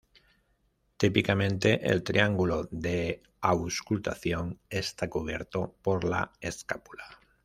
Típicamente, 0.97 1.87
el 1.87 2.01
Triángulo 2.01 2.67
de 2.71 3.21
Auscultación 3.41 4.59
está 4.67 5.07
cubierto 5.11 5.75
por 5.83 6.05
la 6.05 6.31
escápula. 6.41 7.03